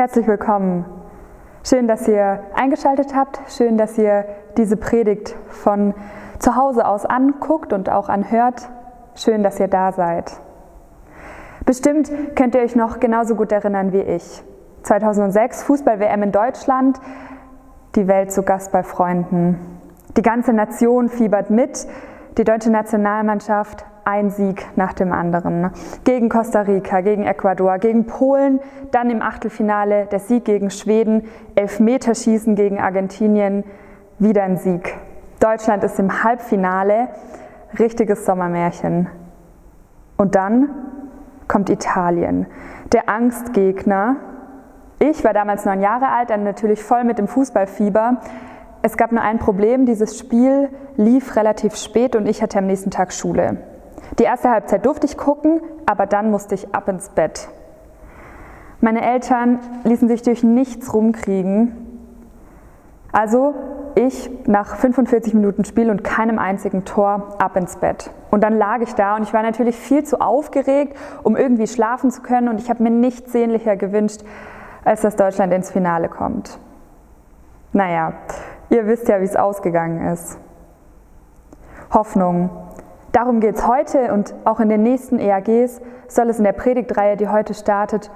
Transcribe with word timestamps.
Herzlich 0.00 0.26
willkommen. 0.26 0.86
Schön, 1.62 1.86
dass 1.86 2.08
ihr 2.08 2.42
eingeschaltet 2.54 3.14
habt. 3.14 3.38
Schön, 3.50 3.76
dass 3.76 3.98
ihr 3.98 4.24
diese 4.56 4.78
Predigt 4.78 5.36
von 5.48 5.92
zu 6.38 6.56
Hause 6.56 6.86
aus 6.86 7.04
anguckt 7.04 7.74
und 7.74 7.90
auch 7.90 8.08
anhört. 8.08 8.70
Schön, 9.14 9.42
dass 9.42 9.60
ihr 9.60 9.68
da 9.68 9.92
seid. 9.92 10.32
Bestimmt 11.66 12.10
könnt 12.34 12.54
ihr 12.54 12.62
euch 12.62 12.76
noch 12.76 12.98
genauso 12.98 13.34
gut 13.34 13.52
erinnern 13.52 13.92
wie 13.92 14.00
ich. 14.00 14.42
2006 14.84 15.64
Fußball-WM 15.64 16.22
in 16.22 16.32
Deutschland, 16.32 16.98
die 17.94 18.08
Welt 18.08 18.32
zu 18.32 18.42
Gast 18.42 18.72
bei 18.72 18.82
Freunden. 18.82 19.58
Die 20.16 20.22
ganze 20.22 20.54
Nation 20.54 21.10
fiebert 21.10 21.50
mit. 21.50 21.86
Die 22.38 22.44
deutsche 22.44 22.70
Nationalmannschaft 22.70 23.84
ein 24.04 24.30
Sieg 24.30 24.66
nach 24.76 24.92
dem 24.92 25.12
anderen. 25.12 25.70
Gegen 26.04 26.28
Costa 26.28 26.62
Rica, 26.62 27.00
gegen 27.00 27.24
Ecuador, 27.24 27.78
gegen 27.78 28.06
Polen, 28.06 28.60
dann 28.90 29.10
im 29.10 29.22
Achtelfinale 29.22 30.06
der 30.06 30.18
Sieg 30.18 30.44
gegen 30.44 30.70
Schweden, 30.70 31.24
Elfmeterschießen 31.54 32.54
gegen 32.54 32.80
Argentinien, 32.80 33.64
wieder 34.18 34.42
ein 34.42 34.56
Sieg. 34.56 34.94
Deutschland 35.40 35.84
ist 35.84 35.98
im 35.98 36.22
Halbfinale, 36.22 37.08
richtiges 37.78 38.26
Sommermärchen. 38.26 39.08
Und 40.16 40.34
dann 40.34 40.68
kommt 41.48 41.70
Italien, 41.70 42.46
der 42.92 43.08
Angstgegner. 43.08 44.16
Ich 44.98 45.24
war 45.24 45.32
damals 45.32 45.64
neun 45.64 45.80
Jahre 45.80 46.08
alt, 46.08 46.30
dann 46.30 46.44
natürlich 46.44 46.82
voll 46.82 47.04
mit 47.04 47.18
dem 47.18 47.26
Fußballfieber. 47.26 48.18
Es 48.82 48.96
gab 48.96 49.12
nur 49.12 49.22
ein 49.22 49.38
Problem, 49.38 49.86
dieses 49.86 50.18
Spiel 50.18 50.68
lief 50.96 51.36
relativ 51.36 51.76
spät 51.76 52.16
und 52.16 52.26
ich 52.26 52.42
hatte 52.42 52.58
am 52.58 52.66
nächsten 52.66 52.90
Tag 52.90 53.12
Schule. 53.12 53.58
Die 54.18 54.24
erste 54.24 54.50
Halbzeit 54.50 54.84
durfte 54.84 55.06
ich 55.06 55.16
gucken, 55.16 55.60
aber 55.86 56.06
dann 56.06 56.30
musste 56.30 56.54
ich 56.54 56.74
ab 56.74 56.88
ins 56.88 57.08
Bett. 57.10 57.48
Meine 58.80 59.02
Eltern 59.02 59.60
ließen 59.84 60.08
sich 60.08 60.22
durch 60.22 60.42
nichts 60.42 60.92
rumkriegen. 60.94 61.76
Also 63.12 63.54
ich 63.94 64.30
nach 64.46 64.76
45 64.76 65.34
Minuten 65.34 65.64
Spiel 65.64 65.90
und 65.90 66.04
keinem 66.04 66.38
einzigen 66.38 66.84
Tor 66.84 67.36
ab 67.38 67.56
ins 67.56 67.76
Bett. 67.76 68.10
Und 68.30 68.42
dann 68.42 68.56
lag 68.56 68.80
ich 68.80 68.94
da 68.94 69.16
und 69.16 69.22
ich 69.22 69.34
war 69.34 69.42
natürlich 69.42 69.76
viel 69.76 70.04
zu 70.04 70.20
aufgeregt, 70.20 70.96
um 71.22 71.36
irgendwie 71.36 71.66
schlafen 71.66 72.10
zu 72.10 72.22
können. 72.22 72.48
Und 72.48 72.60
ich 72.60 72.70
habe 72.70 72.82
mir 72.82 72.90
nichts 72.90 73.32
sehnlicher 73.32 73.76
gewünscht, 73.76 74.22
als 74.84 75.02
dass 75.02 75.16
Deutschland 75.16 75.52
ins 75.52 75.70
Finale 75.70 76.08
kommt. 76.08 76.58
Naja, 77.72 78.14
ihr 78.70 78.86
wisst 78.86 79.08
ja, 79.08 79.20
wie 79.20 79.24
es 79.24 79.36
ausgegangen 79.36 80.06
ist. 80.12 80.38
Hoffnung, 81.92 82.50
Darum 83.12 83.40
geht 83.40 83.56
es 83.56 83.66
heute 83.66 84.12
und 84.12 84.34
auch 84.44 84.60
in 84.60 84.68
den 84.68 84.82
nächsten 84.82 85.18
EAGs 85.18 85.80
soll 86.06 86.28
es 86.28 86.38
in 86.38 86.44
der 86.44 86.52
Predigtreihe, 86.52 87.16
die 87.16 87.28
heute 87.28 87.54
startet, 87.54 88.10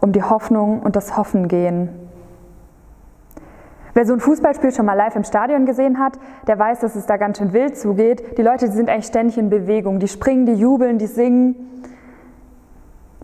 um 0.00 0.12
die 0.12 0.22
Hoffnung 0.22 0.80
und 0.82 0.96
das 0.96 1.16
Hoffen 1.16 1.46
gehen. 1.46 1.88
Wer 3.94 4.06
so 4.06 4.12
ein 4.12 4.20
Fußballspiel 4.20 4.72
schon 4.72 4.86
mal 4.86 4.94
live 4.94 5.16
im 5.16 5.24
Stadion 5.24 5.66
gesehen 5.66 5.98
hat, 5.98 6.14
der 6.46 6.58
weiß, 6.58 6.80
dass 6.80 6.96
es 6.96 7.06
da 7.06 7.16
ganz 7.16 7.38
schön 7.38 7.52
wild 7.52 7.76
zugeht. 7.76 8.38
Die 8.38 8.42
Leute 8.42 8.66
die 8.66 8.72
sind 8.72 8.88
eigentlich 8.88 9.06
ständig 9.06 9.36
in 9.36 9.50
Bewegung. 9.50 9.98
Die 9.98 10.08
springen, 10.08 10.46
die 10.46 10.54
jubeln, 10.54 10.98
die 10.98 11.06
singen. 11.06 11.82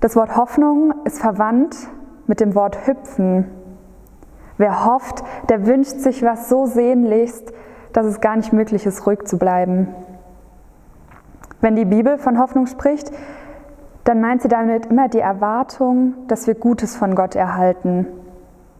Das 0.00 0.16
Wort 0.16 0.36
Hoffnung 0.36 0.92
ist 1.04 1.20
verwandt 1.20 1.76
mit 2.26 2.40
dem 2.40 2.54
Wort 2.54 2.86
hüpfen. 2.86 3.46
Wer 4.58 4.84
hofft, 4.84 5.22
der 5.48 5.66
wünscht 5.66 5.98
sich 5.98 6.22
was 6.22 6.48
so 6.48 6.66
sehnlichst, 6.66 7.52
dass 7.92 8.06
es 8.06 8.20
gar 8.20 8.36
nicht 8.36 8.52
möglich 8.52 8.86
ist, 8.86 9.06
ruhig 9.06 9.24
zu 9.24 9.38
bleiben. 9.38 9.88
Wenn 11.60 11.76
die 11.76 11.84
Bibel 11.84 12.18
von 12.18 12.38
Hoffnung 12.38 12.66
spricht, 12.66 13.10
dann 14.04 14.20
meint 14.20 14.42
sie 14.42 14.48
damit 14.48 14.86
immer 14.86 15.08
die 15.08 15.18
Erwartung, 15.18 16.14
dass 16.28 16.46
wir 16.46 16.54
Gutes 16.54 16.96
von 16.96 17.14
Gott 17.14 17.34
erhalten, 17.34 18.06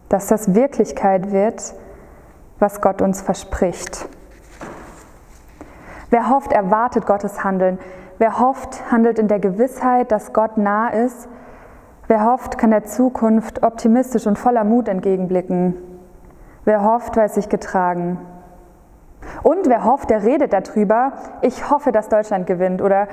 dass 0.09 0.27
das 0.27 0.53
Wirklichkeit 0.53 1.31
wird, 1.31 1.73
was 2.59 2.81
Gott 2.81 3.01
uns 3.01 3.21
verspricht. 3.21 4.07
Wer 6.09 6.29
hofft, 6.29 6.53
erwartet 6.53 7.05
Gottes 7.05 7.43
Handeln. 7.43 7.79
Wer 8.17 8.39
hofft, 8.39 8.89
handelt 8.91 9.19
in 9.19 9.27
der 9.27 9.39
Gewissheit, 9.39 10.11
dass 10.11 10.31
Gott 10.31 10.57
nah 10.57 10.87
ist. 10.87 11.27
Wer 12.07 12.23
hofft, 12.23 12.57
kann 12.57 12.71
der 12.71 12.85
Zukunft 12.85 13.63
optimistisch 13.63 14.25
und 14.27 14.39
voller 14.39 14.63
Mut 14.63 14.87
entgegenblicken. 14.87 15.75
Wer 16.63 16.83
hofft, 16.83 17.17
weiß 17.17 17.35
sich 17.35 17.49
getragen. 17.49 18.17
Und 19.43 19.67
wer 19.67 19.83
hofft, 19.83 20.09
der 20.09 20.23
redet 20.23 20.53
darüber, 20.53 21.13
ich 21.41 21.69
hoffe, 21.69 21.91
dass 21.91 22.09
Deutschland 22.09 22.47
gewinnt 22.47 22.81
oder 22.81 23.07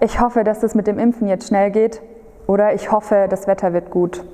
ich 0.00 0.20
hoffe, 0.20 0.44
dass 0.44 0.60
das 0.60 0.74
mit 0.74 0.86
dem 0.86 0.98
Impfen 0.98 1.28
jetzt 1.28 1.48
schnell 1.48 1.70
geht 1.70 2.02
oder 2.46 2.74
ich 2.74 2.92
hoffe, 2.92 3.26
das 3.28 3.46
Wetter 3.46 3.72
wird 3.72 3.90
gut. 3.90 4.24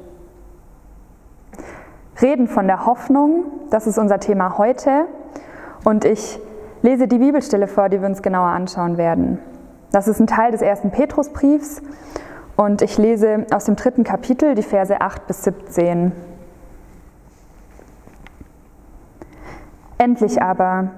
Reden 2.20 2.48
von 2.48 2.66
der 2.66 2.87
Hoffnung, 2.87 3.44
das 3.70 3.87
ist 3.87 3.98
unser 3.98 4.20
Thema 4.20 4.59
heute 4.59 5.06
und 5.84 6.04
ich 6.04 6.38
lese 6.82 7.09
die 7.09 7.19
Bibelstelle 7.19 7.66
vor, 7.66 7.88
die 7.88 8.00
wir 8.00 8.08
uns 8.08 8.22
genauer 8.22 8.48
anschauen 8.48 8.97
werden. 8.97 9.38
Das 9.93 10.08
ist 10.08 10.20
ein 10.20 10.26
Teil 10.26 10.53
des 10.53 10.62
ersten 10.62 10.91
Petrusbriefs 10.91 11.82
und 12.56 12.82
ich 12.82 12.97
lese 12.98 13.47
aus 13.53 13.64
dem 13.64 13.76
dritten 13.76 14.04
Kapitel 14.04 14.54
die 14.54 14.62
Verse 14.62 15.00
8 15.00 15.26
bis 15.26 15.43
17. 15.44 16.12
Endlich 19.98 20.43
aber, 20.43 20.91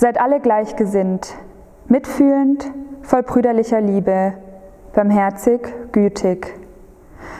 Seid 0.00 0.18
alle 0.18 0.40
gleichgesinnt, 0.40 1.34
mitfühlend, 1.86 2.72
voll 3.02 3.22
brüderlicher 3.22 3.82
Liebe, 3.82 4.32
barmherzig, 4.94 5.60
gütig. 5.92 6.54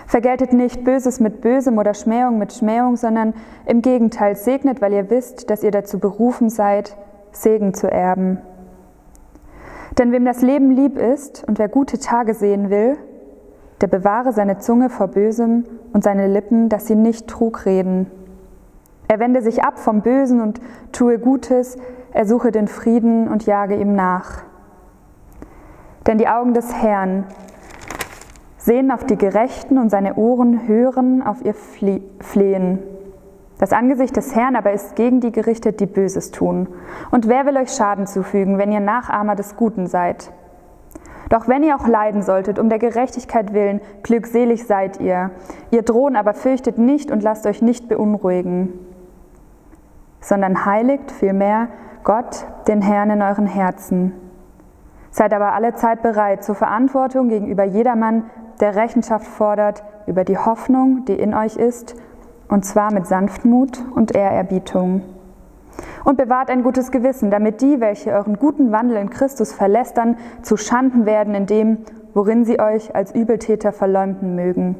Vergeltet 0.06 0.52
nicht 0.52 0.84
Böses 0.84 1.20
mit 1.20 1.40
Bösem 1.40 1.78
oder 1.78 1.94
Schmähung 1.94 2.36
mit 2.36 2.52
Schmähung, 2.52 2.96
sondern 2.96 3.32
im 3.64 3.80
Gegenteil 3.80 4.36
segnet, 4.36 4.82
weil 4.82 4.92
ihr 4.92 5.08
wisst, 5.08 5.48
dass 5.48 5.62
ihr 5.62 5.70
dazu 5.70 5.98
berufen 5.98 6.50
seid, 6.50 6.98
Segen 7.32 7.72
zu 7.72 7.90
erben. 7.90 8.42
Denn 9.98 10.12
wem 10.12 10.26
das 10.26 10.42
Leben 10.42 10.70
lieb 10.70 10.98
ist 10.98 11.42
und 11.48 11.58
wer 11.58 11.70
gute 11.70 11.98
Tage 11.98 12.34
sehen 12.34 12.68
will, 12.68 12.98
der 13.80 13.86
bewahre 13.86 14.34
seine 14.34 14.58
Zunge 14.58 14.90
vor 14.90 15.08
Bösem 15.08 15.64
und 15.94 16.04
seine 16.04 16.26
Lippen, 16.26 16.68
dass 16.68 16.86
sie 16.86 16.94
nicht 16.94 17.26
Trug 17.26 17.64
reden. 17.64 18.10
Er 19.08 19.18
wende 19.18 19.40
sich 19.40 19.64
ab 19.64 19.78
vom 19.78 20.02
Bösen 20.02 20.42
und 20.42 20.60
tue 20.92 21.18
Gutes, 21.18 21.78
er 22.12 22.26
suche 22.26 22.50
den 22.50 22.68
Frieden 22.68 23.28
und 23.28 23.46
jage 23.46 23.76
ihm 23.76 23.94
nach. 23.94 24.42
Denn 26.06 26.18
die 26.18 26.28
Augen 26.28 26.54
des 26.54 26.74
Herrn 26.74 27.24
sehen 28.56 28.90
auf 28.90 29.04
die 29.04 29.16
Gerechten 29.16 29.78
und 29.78 29.90
seine 29.90 30.16
Ohren 30.16 30.66
hören 30.66 31.22
auf 31.22 31.44
ihr 31.44 31.54
Flehen. 31.54 32.78
Das 33.58 33.72
Angesicht 33.72 34.16
des 34.16 34.34
Herrn 34.34 34.56
aber 34.56 34.72
ist 34.72 34.96
gegen 34.96 35.20
die 35.20 35.32
gerichtet, 35.32 35.80
die 35.80 35.86
Böses 35.86 36.30
tun. 36.30 36.68
Und 37.10 37.28
wer 37.28 37.44
will 37.46 37.56
euch 37.58 37.70
Schaden 37.70 38.06
zufügen, 38.06 38.58
wenn 38.58 38.72
ihr 38.72 38.80
Nachahmer 38.80 39.36
des 39.36 39.56
Guten 39.56 39.86
seid? 39.86 40.32
Doch 41.28 41.46
wenn 41.46 41.62
ihr 41.62 41.76
auch 41.76 41.86
leiden 41.86 42.22
solltet, 42.22 42.58
um 42.58 42.68
der 42.68 42.78
Gerechtigkeit 42.78 43.52
willen, 43.52 43.80
glückselig 44.02 44.66
seid 44.66 45.00
ihr. 45.00 45.30
Ihr 45.70 45.82
drohen 45.82 46.16
aber 46.16 46.34
fürchtet 46.34 46.78
nicht 46.78 47.10
und 47.10 47.22
lasst 47.22 47.46
euch 47.46 47.62
nicht 47.62 47.88
beunruhigen, 47.88 48.72
sondern 50.20 50.64
heiligt 50.64 51.12
vielmehr 51.12 51.68
Gott, 52.04 52.46
den 52.66 52.82
Herrn 52.82 53.10
in 53.10 53.22
euren 53.22 53.46
Herzen. 53.46 54.12
Seid 55.10 55.32
aber 55.34 55.52
alle 55.52 55.74
Zeit 55.74 56.02
bereit 56.02 56.44
zur 56.44 56.54
Verantwortung 56.54 57.28
gegenüber 57.28 57.64
jedermann, 57.64 58.24
der 58.60 58.76
Rechenschaft 58.76 59.26
fordert 59.26 59.82
über 60.06 60.24
die 60.24 60.38
Hoffnung, 60.38 61.04
die 61.06 61.14
in 61.14 61.34
euch 61.34 61.56
ist, 61.56 61.96
und 62.48 62.64
zwar 62.64 62.92
mit 62.92 63.06
Sanftmut 63.06 63.82
und 63.94 64.14
Ehrerbietung. 64.14 65.02
Und 66.04 66.16
bewahrt 66.16 66.50
ein 66.50 66.62
gutes 66.62 66.90
Gewissen, 66.90 67.30
damit 67.30 67.60
die, 67.60 67.80
welche 67.80 68.12
euren 68.12 68.38
guten 68.38 68.72
Wandel 68.72 68.96
in 68.96 69.10
Christus 69.10 69.52
verlästern, 69.52 70.16
zu 70.42 70.56
Schanden 70.56 71.06
werden 71.06 71.34
in 71.34 71.46
dem, 71.46 71.78
worin 72.14 72.44
sie 72.44 72.60
euch 72.60 72.94
als 72.94 73.14
Übeltäter 73.14 73.72
verleumden 73.72 74.34
mögen. 74.34 74.76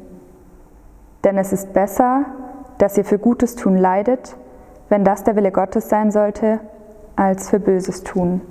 Denn 1.23 1.37
es 1.37 1.53
ist 1.53 1.73
besser, 1.73 2.25
dass 2.77 2.97
ihr 2.97 3.05
für 3.05 3.19
Gutes 3.19 3.55
tun 3.55 3.77
leidet, 3.77 4.35
wenn 4.89 5.03
das 5.03 5.23
der 5.23 5.35
Wille 5.35 5.51
Gottes 5.51 5.87
sein 5.87 6.11
sollte, 6.11 6.59
als 7.15 7.49
für 7.49 7.59
Böses 7.59 8.03
tun. 8.03 8.41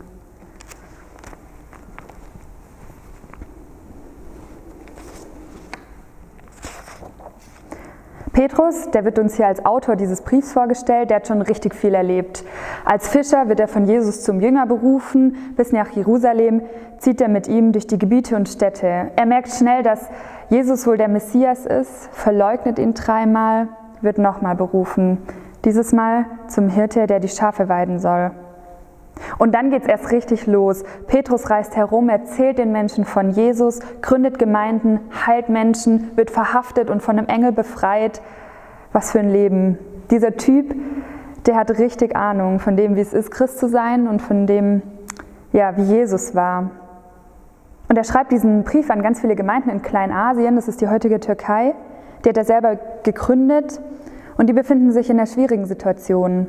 Petrus, 8.33 8.91
der 8.93 9.05
wird 9.05 9.19
uns 9.19 9.35
hier 9.35 9.49
als 9.49 9.67
Autor 9.67 9.97
dieses 9.97 10.23
Briefs 10.23 10.53
vorgestellt, 10.53 11.11
der 11.11 11.17
hat 11.17 11.27
schon 11.27 11.43
richtig 11.43 11.75
viel 11.75 11.95
erlebt. 11.95 12.43
Als 12.87 13.09
Fischer 13.09 13.49
wird 13.49 13.61
er 13.61 13.69
von 13.69 13.87
Jesus 13.87 14.23
zum 14.23 14.41
Jünger 14.41 14.65
berufen, 14.67 15.37
bis 15.57 15.73
nach 15.73 15.91
Jerusalem 15.91 16.63
zieht 16.99 17.21
er 17.21 17.29
mit 17.29 17.49
ihm 17.49 17.73
durch 17.73 17.87
die 17.87 17.99
Gebiete 17.99 18.37
und 18.37 18.49
Städte. 18.49 19.11
Er 19.15 19.27
merkt 19.27 19.51
schnell, 19.51 19.83
dass 19.83 20.09
Jesus 20.49 20.87
wohl 20.87 20.97
der 20.97 21.09
Messias 21.09 21.67
ist, 21.67 22.09
verleugnet 22.13 22.79
ihn 22.79 22.95
dreimal, 22.95 23.69
wird 24.01 24.17
nochmal 24.17 24.55
berufen, 24.55 25.19
dieses 25.67 25.93
Mal 25.93 26.25
zum 26.49 26.71
Hirte, 26.71 27.07
der 27.07 27.21
die 27.21 27.29
Schafe 27.29 27.69
weiden 27.69 27.99
soll. 27.99 28.31
Und 29.39 29.55
dann 29.55 29.71
geht 29.71 29.83
es 29.83 29.89
erst 29.89 30.11
richtig 30.11 30.47
los. 30.47 30.85
Petrus 31.07 31.51
reist 31.51 31.77
herum, 31.77 32.09
erzählt 32.09 32.59
den 32.59 32.73
Menschen 32.73 33.05
von 33.05 33.31
Jesus, 33.31 33.81
gründet 34.03 34.39
Gemeinden, 34.39 35.01
heilt 35.27 35.49
Menschen, 35.49 36.11
wird 36.17 36.31
verhaftet 36.31 36.91
und 36.91 37.03
von 37.03 37.19
einem 37.19 37.29
Engel 37.29 37.53
befreit. 37.53 38.23
Was 38.93 39.13
für 39.13 39.21
ein 39.21 39.31
Leben. 39.31 39.79
Dieser 40.11 40.37
Typ, 40.37 40.75
der 41.47 41.57
hat 41.57 41.71
richtig 41.79 42.17
Ahnung 42.17 42.59
von 42.59 42.77
dem, 42.77 42.97
wie 42.97 43.01
es 43.01 43.13
ist, 43.13 43.31
Christ 43.31 43.59
zu 43.59 43.69
sein 43.69 44.09
und 44.09 44.21
von 44.21 44.47
dem, 44.47 44.83
ja, 45.53 45.77
wie 45.77 45.83
Jesus 45.83 46.35
war. 46.35 46.71
Und 47.89 47.97
er 47.97 48.05
schreibt 48.05 48.33
diesen 48.33 48.65
Brief 48.65 48.91
an 48.91 49.03
ganz 49.03 49.21
viele 49.21 49.37
Gemeinden 49.37 49.71
in 49.71 49.83
Kleinasien, 49.83 50.57
das 50.57 50.69
ist 50.69 50.81
die 50.81 50.89
heutige 50.89 51.19
Türkei. 51.19 51.75
Die 52.25 52.29
hat 52.29 52.37
er 52.37 52.45
selber 52.45 52.79
gegründet 53.03 53.81
und 54.37 54.49
die 54.49 54.53
befinden 54.53 54.93
sich 54.93 55.11
in 55.11 55.19
einer 55.19 55.27
schwierigen 55.27 55.67
Situation. 55.67 56.47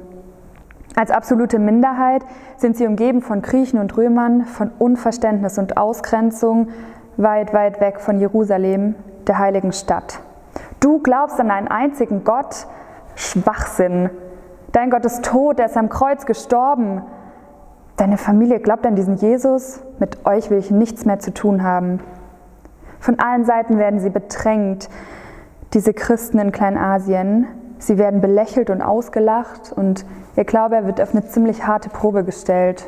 Als 0.95 1.09
absolute 1.09 1.57
Minderheit 1.57 2.23
sind 2.57 2.75
sie 2.75 2.85
umgeben 2.85 3.21
von 3.21 3.41
Griechen 3.41 3.79
und 3.79 3.95
Römern, 3.95 4.45
von 4.45 4.71
Unverständnis 4.77 5.57
und 5.57 5.77
Ausgrenzung, 5.77 6.69
weit, 7.17 7.53
weit 7.53 7.79
weg 7.79 7.99
von 8.01 8.19
Jerusalem, 8.19 8.95
der 9.27 9.39
heiligen 9.39 9.71
Stadt. 9.71 10.19
Du 10.79 10.99
glaubst 10.99 11.39
an 11.39 11.51
einen 11.51 11.67
einzigen 11.67 12.23
Gott? 12.23 12.67
Schwachsinn. 13.15 14.09
Dein 14.71 14.89
Gott 14.89 15.05
ist 15.05 15.23
tot, 15.23 15.59
er 15.59 15.65
ist 15.67 15.77
am 15.77 15.89
Kreuz 15.89 16.25
gestorben. 16.25 17.03
Deine 17.97 18.17
Familie 18.17 18.59
glaubt 18.59 18.85
an 18.85 18.95
diesen 18.95 19.15
Jesus, 19.15 19.81
mit 19.99 20.25
euch 20.25 20.49
will 20.49 20.57
ich 20.57 20.71
nichts 20.71 21.05
mehr 21.05 21.19
zu 21.19 21.33
tun 21.33 21.63
haben. 21.63 21.99
Von 22.99 23.19
allen 23.19 23.45
Seiten 23.45 23.77
werden 23.77 23.99
sie 23.99 24.09
bedrängt, 24.09 24.89
diese 25.73 25.93
Christen 25.93 26.39
in 26.39 26.51
Kleinasien. 26.51 27.47
Sie 27.81 27.97
werden 27.97 28.21
belächelt 28.21 28.69
und 28.69 28.83
ausgelacht 28.83 29.73
und 29.75 30.05
ihr 30.35 30.45
Glaube 30.45 30.85
wird 30.85 31.01
auf 31.01 31.15
eine 31.15 31.25
ziemlich 31.25 31.65
harte 31.65 31.89
Probe 31.89 32.23
gestellt. 32.23 32.87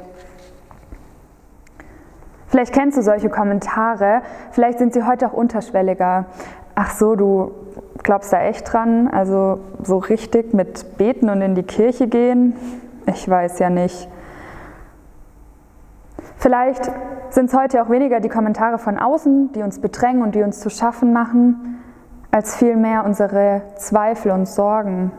Vielleicht 2.47 2.73
kennst 2.73 2.95
du 2.99 3.01
solche 3.01 3.29
Kommentare, 3.29 4.21
vielleicht 4.51 4.77
sind 4.77 4.93
sie 4.93 5.07
heute 5.07 5.25
auch 5.25 5.33
unterschwelliger. 5.33 6.25
Ach 6.75 6.91
so, 6.91 7.15
du 7.15 7.51
glaubst 8.03 8.31
da 8.31 8.43
echt 8.43 8.71
dran? 8.71 9.07
Also 9.07 9.59
so 9.81 9.97
richtig 9.97 10.53
mit 10.53 10.97
Beten 10.99 11.29
und 11.29 11.41
in 11.41 11.55
die 11.55 11.63
Kirche 11.63 12.07
gehen? 12.07 12.55
Ich 13.07 13.27
weiß 13.27 13.57
ja 13.57 13.71
nicht. 13.71 14.07
Vielleicht 16.37 16.91
sind 17.31 17.49
es 17.49 17.57
heute 17.57 17.81
auch 17.81 17.89
weniger 17.89 18.19
die 18.19 18.29
Kommentare 18.29 18.77
von 18.77 18.99
außen, 18.99 19.53
die 19.53 19.63
uns 19.63 19.79
bedrängen 19.79 20.21
und 20.21 20.35
die 20.35 20.43
uns 20.43 20.59
zu 20.59 20.69
schaffen 20.69 21.13
machen, 21.13 21.72
als 22.33 22.56
vielmehr 22.56 23.06
unsere 23.06 23.62
Zweifel 23.75 24.31
und 24.31 24.47
Sorgen. 24.47 25.12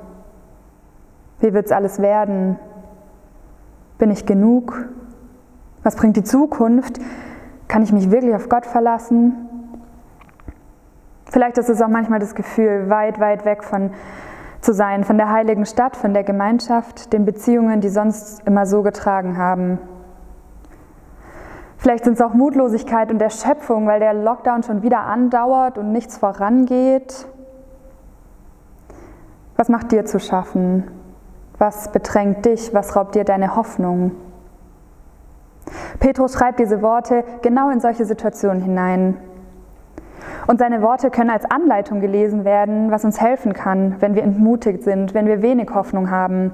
Wie 1.38 1.54
wird 1.54 1.66
es 1.66 1.70
alles 1.70 2.02
werden? 2.02 2.58
Bin 3.98 4.10
ich 4.10 4.26
genug? 4.26 4.88
Was 5.84 5.94
bringt 5.94 6.16
die 6.16 6.24
Zukunft? 6.24 6.98
Kann 7.68 7.84
ich 7.84 7.92
mich 7.92 8.10
wirklich 8.10 8.34
auf 8.34 8.48
Gott 8.48 8.66
verlassen? 8.66 9.48
Vielleicht 11.26 11.56
ist 11.56 11.68
es 11.68 11.80
auch 11.80 11.88
manchmal 11.88 12.18
das 12.18 12.34
Gefühl, 12.34 12.90
weit, 12.90 13.20
weit 13.20 13.44
weg 13.44 13.62
von 13.62 13.92
zu 14.60 14.74
sein, 14.74 15.04
von 15.04 15.16
der 15.16 15.30
heiligen 15.30 15.66
Stadt, 15.66 15.96
von 15.96 16.14
der 16.14 16.24
Gemeinschaft, 16.24 17.12
den 17.12 17.24
Beziehungen, 17.24 17.80
die 17.80 17.90
sonst 17.90 18.44
immer 18.44 18.66
so 18.66 18.82
getragen 18.82 19.36
haben. 19.36 19.78
Vielleicht 21.84 22.04
sind 22.04 22.14
es 22.14 22.22
auch 22.22 22.32
Mutlosigkeit 22.32 23.10
und 23.10 23.20
Erschöpfung, 23.20 23.86
weil 23.86 24.00
der 24.00 24.14
Lockdown 24.14 24.62
schon 24.62 24.82
wieder 24.82 25.00
andauert 25.00 25.76
und 25.76 25.92
nichts 25.92 26.16
vorangeht. 26.16 27.26
Was 29.56 29.68
macht 29.68 29.92
dir 29.92 30.06
zu 30.06 30.18
schaffen? 30.18 30.84
Was 31.58 31.92
bedrängt 31.92 32.46
dich? 32.46 32.72
Was 32.72 32.96
raubt 32.96 33.14
dir 33.14 33.24
deine 33.24 33.54
Hoffnung? 33.54 34.12
Petrus 36.00 36.32
schreibt 36.32 36.58
diese 36.58 36.80
Worte 36.80 37.22
genau 37.42 37.68
in 37.68 37.80
solche 37.80 38.06
Situationen 38.06 38.62
hinein. 38.62 39.18
Und 40.46 40.60
seine 40.60 40.80
Worte 40.80 41.10
können 41.10 41.28
als 41.28 41.44
Anleitung 41.44 42.00
gelesen 42.00 42.46
werden, 42.46 42.92
was 42.92 43.04
uns 43.04 43.20
helfen 43.20 43.52
kann, 43.52 43.96
wenn 44.00 44.14
wir 44.14 44.22
entmutigt 44.22 44.84
sind, 44.84 45.12
wenn 45.12 45.26
wir 45.26 45.42
wenig 45.42 45.68
Hoffnung 45.74 46.10
haben, 46.10 46.52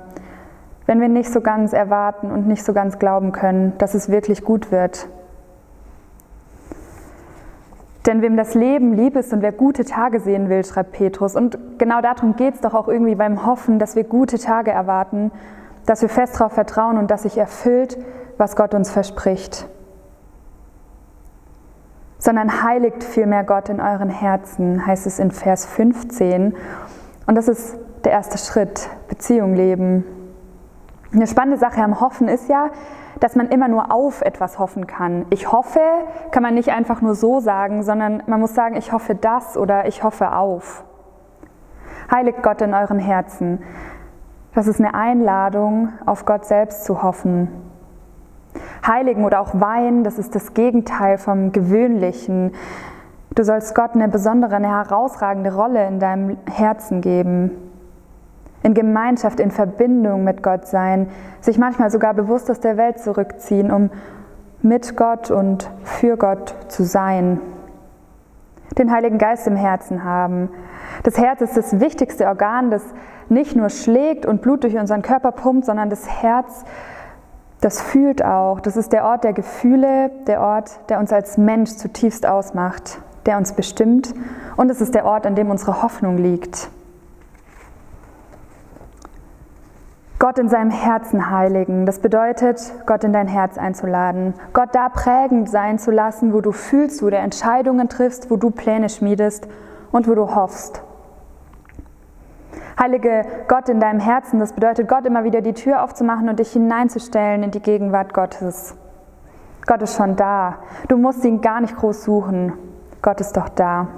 wenn 0.87 1.01
wir 1.01 1.09
nicht 1.09 1.33
so 1.33 1.41
ganz 1.41 1.73
erwarten 1.73 2.33
und 2.33 2.49
nicht 2.49 2.65
so 2.65 2.73
ganz 2.73 2.99
glauben 2.99 3.31
können, 3.31 3.79
dass 3.79 3.95
es 3.95 4.09
wirklich 4.09 4.43
gut 4.43 4.73
wird. 4.73 5.09
Denn 8.07 8.23
wem 8.23 8.37
das 8.37 8.55
Leben 8.55 8.95
lieb 8.95 9.15
ist 9.17 9.33
und 9.33 9.43
wer 9.43 9.53
gute 9.53 9.85
Tage 9.85 10.21
sehen 10.21 10.49
will, 10.49 10.65
schreibt 10.65 10.93
Petrus. 10.93 11.37
Und 11.37 11.59
genau 11.79 12.01
darum 12.01 12.35
geht 12.35 12.55
es 12.55 12.61
doch 12.61 12.75
auch 12.75 12.89
irgendwie 12.89 13.15
beim 13.15 13.45
Hoffen, 13.45 13.79
dass 13.79 13.95
wir 13.95 14.05
gute 14.05 14.39
Tage 14.39 14.71
erwarten, 14.71 15.31
dass 15.85 16.01
wir 16.01 16.09
fest 16.09 16.41
darauf 16.41 16.53
vertrauen 16.53 16.97
und 16.97 17.11
dass 17.11 17.23
sich 17.23 17.37
erfüllt, 17.37 17.99
was 18.39 18.57
Gott 18.57 18.75
uns 18.75 18.91
verspricht. 18.91 19.67
Sondern 22.19 22.63
heiligt 22.63 23.05
vielmehr 23.05 23.45
Gott 23.45 23.69
in 23.69 23.81
euren 23.81 24.11
Herzen, 24.11 24.87
heißt 24.87 25.07
es 25.07 25.19
in 25.19 25.31
Vers 25.31 25.67
15. 25.67 26.55
Und 27.27 27.35
das 27.35 27.49
ist 27.49 27.79
der 28.05 28.13
erste 28.13 28.39
Schritt, 28.39 28.89
Beziehung 29.09 29.55
leben. 29.55 30.05
Eine 31.13 31.27
spannende 31.27 31.59
Sache 31.59 31.83
am 31.83 32.01
Hoffen 32.01 32.29
ist 32.29 32.49
ja, 32.49 32.71
dass 33.21 33.37
man 33.37 33.49
immer 33.49 33.69
nur 33.69 33.93
auf 33.93 34.23
etwas 34.23 34.59
hoffen 34.59 34.87
kann. 34.87 35.27
Ich 35.31 35.53
hoffe, 35.53 35.81
kann 36.31 36.43
man 36.43 36.55
nicht 36.55 36.71
einfach 36.71 37.03
nur 37.03 37.15
so 37.15 37.41
sagen, 37.41 37.83
sondern 37.83 38.23
man 38.27 38.41
muss 38.41 38.55
sagen, 38.55 38.77
ich 38.77 38.93
hoffe 38.93 39.15
das 39.15 39.57
oder 39.57 39.87
ich 39.87 40.03
hoffe 40.03 40.33
auf. 40.33 40.85
Heiligt 42.11 42.43
Gott 42.43 42.63
in 42.63 42.75
euren 42.75 42.99
Herzen. 42.99 43.63
Das 44.55 44.67
ist 44.67 44.81
eine 44.81 44.95
Einladung, 44.95 45.91
auf 46.07 46.25
Gott 46.25 46.47
selbst 46.47 46.85
zu 46.85 47.03
hoffen. 47.03 47.49
Heiligen 48.85 49.25
oder 49.25 49.41
auch 49.41 49.51
Wein, 49.53 50.03
das 50.03 50.19
ist 50.19 50.35
das 50.35 50.55
Gegenteil 50.55 51.19
vom 51.19 51.53
Gewöhnlichen. 51.53 52.53
Du 53.35 53.45
sollst 53.45 53.75
Gott 53.77 53.95
eine 53.95 54.09
besondere, 54.09 54.57
eine 54.57 54.71
herausragende 54.71 55.55
Rolle 55.55 55.87
in 55.87 56.01
deinem 56.01 56.39
Herzen 56.51 57.01
geben 57.01 57.70
in 58.63 58.75
Gemeinschaft, 58.75 59.41
in 59.41 59.51
Verbindung 59.51 60.25
mit 60.25 60.43
Gott 60.43 60.67
sein, 60.67 61.09
sich 61.41 61.59
manchmal 61.59 61.91
sogar 61.91 62.15
bewusst 62.15 62.51
aus 62.51 62.61
der 62.61 62.77
Welt 62.77 62.99
zurückziehen, 62.99 63.71
um 63.71 63.91
mit 64.63 64.97
Gott 64.97 65.31
und 65.31 65.71
für 65.83 66.17
Gott 66.17 66.55
zu 66.69 66.85
sein. 66.85 67.41
Den 68.79 68.93
Heiligen 68.93 69.19
Geist 69.19 69.47
im 69.47 69.57
Herzen 69.57 70.05
haben. 70.05 70.51
Das 71.03 71.19
Herz 71.19 71.41
ist 71.41 71.57
das 71.57 71.81
wichtigste 71.81 72.27
Organ, 72.27 72.71
das 72.71 72.83
nicht 73.29 73.57
nur 73.57 73.71
schlägt 73.71 74.27
und 74.27 74.43
Blut 74.43 74.65
durch 74.65 74.77
unseren 74.77 75.03
Körper 75.03 75.33
pumpt, 75.33 75.65
sondern 75.65 75.89
das 75.89 76.09
Herz, 76.23 76.65
das 77.61 77.81
fühlt 77.81 78.25
auch. 78.25 78.61
Das 78.61 78.77
ist 78.77 78.93
der 78.93 79.05
Ort 79.05 79.25
der 79.25 79.33
Gefühle, 79.33 80.11
der 80.27 80.41
Ort, 80.41 80.81
der 80.89 80.99
uns 80.99 81.13
als 81.13 81.39
Mensch 81.39 81.71
zutiefst 81.71 82.27
ausmacht, 82.27 83.01
der 83.27 83.39
uns 83.39 83.53
bestimmt 83.53 84.15
und 84.57 84.71
es 84.71 84.81
ist 84.81 84.95
der 84.95 85.07
Ort, 85.07 85.27
an 85.27 85.35
dem 85.35 85.51
unsere 85.51 85.83
Hoffnung 85.83 86.19
liegt. 86.19 86.69
Gott 90.21 90.39
in 90.39 90.51
seinem 90.51 90.71
Herzen 90.71 91.31
heiligen. 91.31 91.87
Das 91.87 91.99
bedeutet, 91.99 92.61
Gott 92.85 93.05
in 93.05 93.13
dein 93.15 93.27
Herz 93.27 93.57
einzuladen. 93.57 94.35
Gott 94.53 94.69
da 94.75 94.91
prägend 94.91 95.49
sein 95.49 95.79
zu 95.79 95.91
lassen, 95.91 96.35
wo 96.35 96.43
du 96.43 96.53
fühlst, 96.53 97.03
wo 97.03 97.09
du 97.09 97.17
Entscheidungen 97.17 97.89
triffst, 97.89 98.31
wo 98.31 98.37
du 98.37 98.51
Pläne 98.51 98.91
schmiedest 98.91 99.49
und 99.91 100.07
wo 100.07 100.15
du 100.15 100.35
hoffst. 100.35 100.83
Heilige 102.79 103.25
Gott 103.49 103.71
in 103.71 103.81
deinem 103.81 103.99
Herzen, 103.99 104.41
das 104.41 104.53
bedeutet, 104.53 104.89
Gott 104.89 105.07
immer 105.07 105.25
wieder 105.25 105.41
die 105.41 105.55
Tür 105.55 105.83
aufzumachen 105.83 106.29
und 106.29 106.39
dich 106.39 106.53
hineinzustellen 106.53 107.43
in 107.43 107.51
die 107.51 107.63
Gegenwart 107.63 108.13
Gottes. 108.13 108.77
Gott 109.67 109.81
ist 109.81 109.97
schon 109.97 110.17
da. 110.17 110.57
Du 110.89 110.99
musst 110.99 111.25
ihn 111.25 111.41
gar 111.41 111.63
nicht 111.63 111.77
groß 111.77 112.05
suchen. 112.05 112.53
Gott 113.01 113.23
ist 113.23 113.39
doch 113.39 113.49
da 113.49 113.89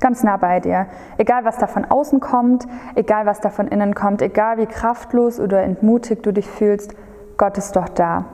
ganz 0.00 0.22
nah 0.22 0.36
bei 0.36 0.60
dir. 0.60 0.86
Egal, 1.18 1.44
was 1.44 1.58
da 1.58 1.66
von 1.66 1.84
außen 1.84 2.20
kommt, 2.20 2.66
egal, 2.94 3.26
was 3.26 3.40
da 3.40 3.50
von 3.50 3.68
innen 3.68 3.94
kommt, 3.94 4.22
egal, 4.22 4.58
wie 4.58 4.66
kraftlos 4.66 5.40
oder 5.40 5.62
entmutigt 5.62 6.24
du 6.26 6.32
dich 6.32 6.48
fühlst, 6.48 6.94
Gott 7.36 7.58
ist 7.58 7.76
doch 7.76 7.88
da. 7.88 8.26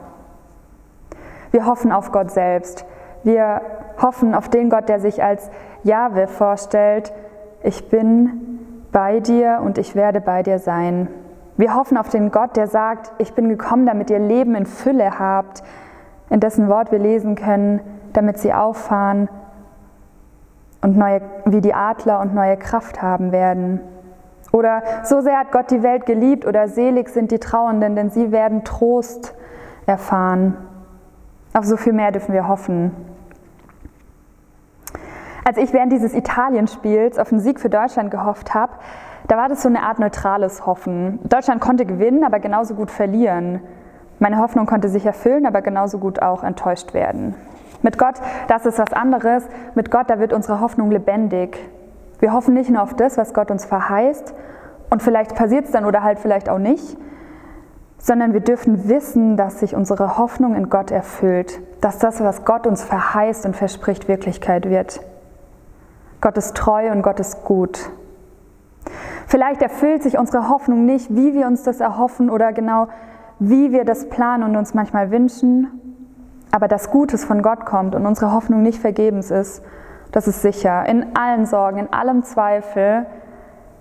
Wir 1.50 1.66
hoffen 1.66 1.92
auf 1.92 2.12
Gott 2.12 2.30
selbst. 2.30 2.84
Wir 3.22 3.60
hoffen 4.00 4.34
auf 4.34 4.48
den 4.48 4.70
Gott, 4.70 4.88
der 4.88 5.00
sich 5.00 5.22
als 5.22 5.50
Jahwe 5.82 6.26
vorstellt. 6.26 7.12
Ich 7.62 7.88
bin 7.88 8.60
bei 8.92 9.20
dir 9.20 9.60
und 9.62 9.78
ich 9.78 9.94
werde 9.94 10.20
bei 10.20 10.42
dir 10.42 10.58
sein. 10.58 11.08
Wir 11.56 11.74
hoffen 11.74 11.98
auf 11.98 12.08
den 12.08 12.30
Gott, 12.30 12.56
der 12.56 12.66
sagt, 12.68 13.12
ich 13.18 13.34
bin 13.34 13.48
gekommen, 13.48 13.84
damit 13.84 14.10
ihr 14.10 14.18
Leben 14.18 14.54
in 14.54 14.66
Fülle 14.66 15.18
habt, 15.18 15.62
in 16.30 16.40
dessen 16.40 16.68
Wort 16.68 16.90
wir 16.90 16.98
lesen 16.98 17.34
können, 17.34 17.80
damit 18.12 18.38
sie 18.38 18.54
auffahren 18.54 19.28
und 20.82 20.96
neue, 20.96 21.20
wie 21.44 21.60
die 21.60 21.74
Adler 21.74 22.20
und 22.20 22.34
neue 22.34 22.56
Kraft 22.56 23.02
haben 23.02 23.32
werden. 23.32 23.80
Oder 24.52 24.82
so 25.04 25.20
sehr 25.20 25.38
hat 25.38 25.52
Gott 25.52 25.70
die 25.70 25.82
Welt 25.82 26.06
geliebt 26.06 26.46
oder 26.46 26.68
selig 26.68 27.08
sind 27.08 27.30
die 27.30 27.38
Trauernden, 27.38 27.94
denn 27.94 28.10
sie 28.10 28.32
werden 28.32 28.64
Trost 28.64 29.34
erfahren. 29.86 30.56
Auf 31.52 31.64
so 31.64 31.76
viel 31.76 31.92
mehr 31.92 32.12
dürfen 32.12 32.32
wir 32.32 32.48
hoffen. 32.48 32.92
Als 35.44 35.56
ich 35.56 35.72
während 35.72 35.92
dieses 35.92 36.14
Italienspiels 36.14 37.18
auf 37.18 37.30
den 37.30 37.40
Sieg 37.40 37.60
für 37.60 37.70
Deutschland 37.70 38.10
gehofft 38.10 38.54
habe, 38.54 38.72
da 39.28 39.36
war 39.36 39.48
das 39.48 39.62
so 39.62 39.68
eine 39.68 39.82
Art 39.82 39.98
neutrales 39.98 40.66
Hoffen. 40.66 41.20
Deutschland 41.24 41.60
konnte 41.60 41.86
gewinnen, 41.86 42.24
aber 42.24 42.40
genauso 42.40 42.74
gut 42.74 42.90
verlieren. 42.90 43.60
Meine 44.18 44.38
Hoffnung 44.38 44.66
konnte 44.66 44.88
sich 44.88 45.06
erfüllen, 45.06 45.46
aber 45.46 45.62
genauso 45.62 45.98
gut 45.98 46.20
auch 46.20 46.42
enttäuscht 46.42 46.94
werden. 46.94 47.34
Mit 47.82 47.98
Gott, 47.98 48.16
das 48.48 48.66
ist 48.66 48.78
was 48.78 48.92
anderes. 48.92 49.44
Mit 49.74 49.90
Gott, 49.90 50.10
da 50.10 50.18
wird 50.18 50.32
unsere 50.32 50.60
Hoffnung 50.60 50.90
lebendig. 50.90 51.58
Wir 52.18 52.32
hoffen 52.32 52.54
nicht 52.54 52.70
nur 52.70 52.82
auf 52.82 52.94
das, 52.94 53.16
was 53.16 53.32
Gott 53.32 53.50
uns 53.50 53.64
verheißt, 53.64 54.34
und 54.90 55.02
vielleicht 55.02 55.36
passiert 55.36 55.66
es 55.66 55.70
dann 55.70 55.84
oder 55.84 56.02
halt 56.02 56.18
vielleicht 56.18 56.48
auch 56.48 56.58
nicht, 56.58 56.96
sondern 57.98 58.32
wir 58.32 58.40
dürfen 58.40 58.88
wissen, 58.88 59.36
dass 59.36 59.60
sich 59.60 59.76
unsere 59.76 60.18
Hoffnung 60.18 60.54
in 60.56 60.68
Gott 60.68 60.90
erfüllt, 60.90 61.60
dass 61.80 61.98
das, 61.98 62.20
was 62.20 62.44
Gott 62.44 62.66
uns 62.66 62.82
verheißt 62.82 63.46
und 63.46 63.56
verspricht, 63.56 64.08
Wirklichkeit 64.08 64.68
wird. 64.68 65.00
Gott 66.20 66.36
ist 66.36 66.56
treu 66.56 66.90
und 66.90 67.02
Gott 67.02 67.20
ist 67.20 67.44
gut. 67.44 67.90
Vielleicht 69.26 69.62
erfüllt 69.62 70.02
sich 70.02 70.18
unsere 70.18 70.48
Hoffnung 70.48 70.84
nicht, 70.86 71.14
wie 71.14 71.34
wir 71.34 71.46
uns 71.46 71.62
das 71.62 71.80
erhoffen 71.80 72.30
oder 72.30 72.52
genau 72.52 72.88
wie 73.38 73.70
wir 73.70 73.84
das 73.84 74.08
planen 74.08 74.42
und 74.42 74.56
uns 74.56 74.74
manchmal 74.74 75.10
wünschen, 75.10 75.68
aber 76.50 76.68
dass 76.68 76.90
Gutes 76.90 77.24
von 77.24 77.42
Gott 77.42 77.64
kommt 77.64 77.94
und 77.94 78.06
unsere 78.06 78.32
Hoffnung 78.32 78.62
nicht 78.62 78.80
vergebens 78.80 79.30
ist, 79.30 79.62
das 80.12 80.26
ist 80.26 80.42
sicher. 80.42 80.86
In 80.86 81.16
allen 81.16 81.46
Sorgen, 81.46 81.78
in 81.78 81.92
allem 81.92 82.22
Zweifel, 82.24 83.06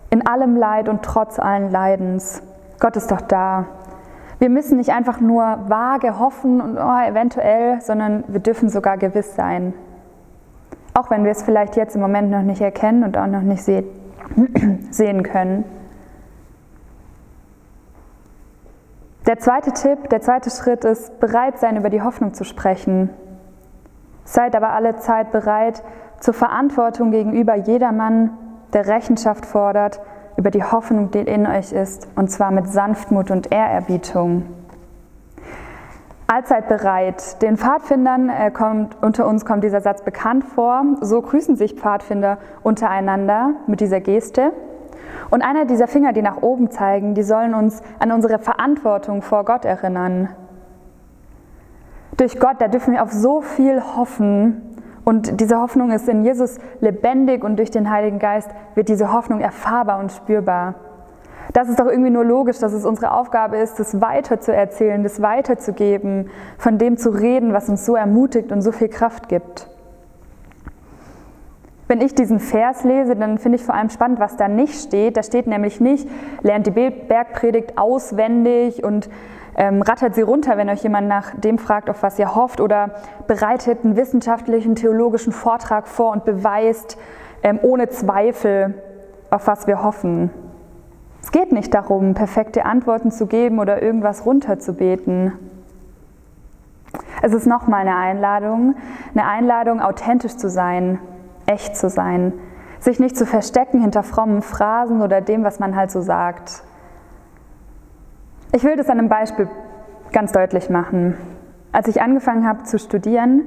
in 0.09 0.25
allem 0.27 0.55
Leid 0.55 0.89
und 0.89 1.03
trotz 1.03 1.39
allen 1.39 1.71
Leidens. 1.71 2.43
Gott 2.79 2.95
ist 2.95 3.11
doch 3.11 3.21
da. 3.21 3.65
Wir 4.39 4.49
müssen 4.49 4.77
nicht 4.77 4.91
einfach 4.91 5.19
nur 5.19 5.43
vage 5.67 6.19
hoffen 6.19 6.61
und 6.61 6.77
oh, 6.77 7.07
eventuell, 7.07 7.81
sondern 7.81 8.23
wir 8.27 8.39
dürfen 8.39 8.69
sogar 8.69 8.97
gewiss 8.97 9.35
sein. 9.35 9.73
Auch 10.93 11.09
wenn 11.09 11.23
wir 11.23 11.31
es 11.31 11.43
vielleicht 11.43 11.75
jetzt 11.75 11.95
im 11.95 12.01
Moment 12.01 12.31
noch 12.31 12.41
nicht 12.41 12.61
erkennen 12.61 13.03
und 13.03 13.17
auch 13.17 13.27
noch 13.27 13.41
nicht 13.41 13.63
sehen, 13.63 13.85
sehen 14.91 15.23
können. 15.23 15.65
Der 19.29 19.37
zweite 19.37 19.73
Tipp, 19.73 20.09
der 20.09 20.21
zweite 20.21 20.49
Schritt 20.49 20.83
ist, 20.83 21.19
bereit 21.19 21.59
sein, 21.59 21.77
über 21.77 21.91
die 21.91 22.01
Hoffnung 22.01 22.33
zu 22.33 22.43
sprechen. 22.43 23.11
Seid 24.23 24.55
aber 24.55 24.69
alle 24.69 24.95
Zeit 24.95 25.31
bereit 25.31 25.83
zur 26.19 26.33
Verantwortung 26.33 27.11
gegenüber 27.11 27.53
jedermann, 27.53 28.31
der 28.73 28.87
Rechenschaft 28.87 29.45
fordert 29.45 30.01
über 30.35 30.49
die 30.49 30.63
Hoffnung, 30.63 31.11
die 31.11 31.19
in 31.19 31.45
euch 31.45 31.73
ist, 31.73 32.07
und 32.15 32.31
zwar 32.31 32.49
mit 32.49 32.69
Sanftmut 32.69 33.29
und 33.29 33.51
Ehrerbietung. 33.51 34.47
Allzeit 36.25 36.67
bereit. 36.67 37.39
Den 37.43 37.55
Pfadfindern 37.55 38.29
äh, 38.29 38.49
kommt, 38.49 38.97
unter 38.99 39.27
uns 39.27 39.45
kommt 39.45 39.63
dieser 39.63 39.81
Satz 39.81 40.01
bekannt 40.01 40.43
vor. 40.43 40.83
So 41.01 41.21
grüßen 41.21 41.55
sich 41.55 41.75
Pfadfinder 41.75 42.39
untereinander 42.63 43.51
mit 43.67 43.79
dieser 43.79 43.99
Geste. 43.99 44.53
Und 45.29 45.41
einer 45.43 45.65
dieser 45.65 45.87
Finger, 45.87 46.13
die 46.13 46.21
nach 46.21 46.41
oben 46.41 46.71
zeigen, 46.71 47.13
die 47.13 47.23
sollen 47.23 47.53
uns 47.53 47.81
an 47.99 48.11
unsere 48.11 48.39
Verantwortung 48.39 49.21
vor 49.21 49.45
Gott 49.45 49.65
erinnern. 49.65 50.29
Durch 52.17 52.39
Gott, 52.39 52.55
da 52.59 52.67
dürfen 52.67 52.93
wir 52.93 53.03
auf 53.03 53.11
so 53.11 53.41
viel 53.41 53.81
hoffen. 53.81 54.61
Und 55.05 55.39
diese 55.39 55.59
Hoffnung 55.59 55.91
ist 55.91 56.09
in 56.09 56.23
Jesus 56.23 56.57
lebendig 56.81 57.43
und 57.43 57.57
durch 57.57 57.71
den 57.71 57.89
Heiligen 57.89 58.19
Geist 58.19 58.49
wird 58.75 58.89
diese 58.89 59.13
Hoffnung 59.13 59.39
erfahrbar 59.39 59.99
und 59.99 60.11
spürbar. 60.11 60.75
Das 61.53 61.67
ist 61.67 61.79
doch 61.79 61.87
irgendwie 61.87 62.11
nur 62.11 62.25
logisch, 62.25 62.59
dass 62.59 62.73
es 62.73 62.85
unsere 62.85 63.11
Aufgabe 63.11 63.57
ist, 63.57 63.79
das 63.79 64.01
weiterzuerzählen, 64.01 65.01
das 65.01 65.21
weiterzugeben, 65.21 66.29
von 66.57 66.77
dem 66.77 66.97
zu 66.97 67.09
reden, 67.09 67.53
was 67.53 67.69
uns 67.69 67.85
so 67.85 67.95
ermutigt 67.95 68.51
und 68.51 68.61
so 68.61 68.71
viel 68.71 68.89
Kraft 68.89 69.29
gibt. 69.29 69.67
Wenn 71.89 72.01
ich 72.01 72.13
diesen 72.13 72.39
Vers 72.39 72.83
lese, 72.83 73.15
dann 73.15 73.39
finde 73.39 73.55
ich 73.55 73.63
vor 73.63 73.73
allem 73.73 73.89
spannend, 73.89 74.19
was 74.19 74.37
da 74.37 74.47
nicht 74.47 74.79
steht. 74.79 75.17
Da 75.17 75.23
steht 75.23 75.47
nämlich 75.47 75.81
nicht, 75.81 76.07
lernt 76.43 76.67
die 76.67 76.91
Bergpredigt 76.91 77.79
auswendig 77.79 78.83
und 78.83 79.09
ähm, 79.55 79.81
rattert 79.81 80.13
sie 80.13 80.21
runter, 80.21 80.55
wenn 80.55 80.69
euch 80.69 80.83
jemand 80.83 81.07
nach 81.07 81.33
dem 81.35 81.57
fragt, 81.57 81.89
auf 81.89 82.03
was 82.03 82.19
ihr 82.19 82.35
hofft, 82.35 82.61
oder 82.61 82.91
bereitet 83.25 83.83
einen 83.83 83.95
wissenschaftlichen, 83.95 84.75
theologischen 84.75 85.33
Vortrag 85.33 85.87
vor 85.87 86.11
und 86.11 86.25
beweist 86.25 86.99
ähm, 87.41 87.57
ohne 87.63 87.89
Zweifel, 87.89 88.75
auf 89.31 89.47
was 89.47 89.65
wir 89.65 89.81
hoffen. 89.81 90.29
Es 91.23 91.31
geht 91.31 91.51
nicht 91.51 91.73
darum, 91.73 92.13
perfekte 92.13 92.65
Antworten 92.65 93.09
zu 93.09 93.25
geben 93.25 93.57
oder 93.57 93.81
irgendwas 93.81 94.27
runterzubeten. 94.27 95.33
Es 97.23 97.33
ist 97.33 97.47
nochmal 97.47 97.81
eine 97.81 97.95
Einladung, 97.95 98.75
eine 99.15 99.25
Einladung, 99.25 99.81
authentisch 99.81 100.37
zu 100.37 100.51
sein, 100.51 100.99
echt 101.45 101.75
zu 101.75 101.89
sein, 101.89 102.33
sich 102.79 102.99
nicht 102.99 103.17
zu 103.17 103.25
verstecken 103.25 103.81
hinter 103.81 104.03
frommen 104.03 104.41
Phrasen 104.41 105.01
oder 105.01 105.21
dem, 105.21 105.43
was 105.43 105.59
man 105.59 105.75
halt 105.75 105.91
so 105.91 106.01
sagt. 106.01 106.63
Ich 108.51 108.63
will 108.63 108.75
das 108.75 108.89
an 108.89 108.99
einem 108.99 109.09
Beispiel 109.09 109.47
ganz 110.11 110.31
deutlich 110.31 110.69
machen. 110.69 111.15
Als 111.71 111.87
ich 111.87 112.01
angefangen 112.01 112.47
habe 112.47 112.63
zu 112.63 112.79
studieren, 112.79 113.43